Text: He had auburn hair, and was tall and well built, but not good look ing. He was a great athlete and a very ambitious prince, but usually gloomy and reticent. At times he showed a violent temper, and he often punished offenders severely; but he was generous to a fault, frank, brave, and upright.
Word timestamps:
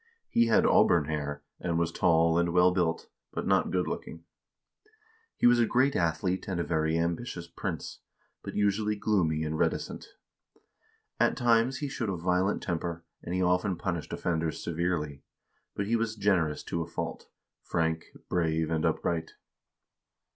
He 0.29 0.47
had 0.47 0.65
auburn 0.65 1.05
hair, 1.05 1.43
and 1.59 1.77
was 1.77 1.91
tall 1.91 2.39
and 2.39 2.51
well 2.51 2.71
built, 2.71 3.07
but 3.31 3.45
not 3.45 3.69
good 3.69 3.87
look 3.87 4.07
ing. 4.07 4.23
He 5.37 5.45
was 5.45 5.59
a 5.59 5.67
great 5.67 5.95
athlete 5.95 6.47
and 6.47 6.59
a 6.59 6.63
very 6.63 6.97
ambitious 6.97 7.47
prince, 7.47 7.99
but 8.41 8.55
usually 8.55 8.95
gloomy 8.95 9.43
and 9.43 9.59
reticent. 9.59 10.07
At 11.19 11.37
times 11.37 11.77
he 11.81 11.87
showed 11.87 12.09
a 12.09 12.15
violent 12.17 12.63
temper, 12.63 13.05
and 13.21 13.35
he 13.35 13.43
often 13.43 13.75
punished 13.75 14.11
offenders 14.11 14.63
severely; 14.63 15.21
but 15.75 15.85
he 15.85 15.95
was 15.95 16.15
generous 16.15 16.63
to 16.63 16.81
a 16.81 16.87
fault, 16.87 17.27
frank, 17.61 18.05
brave, 18.27 18.71
and 18.71 18.83
upright. 18.85 19.33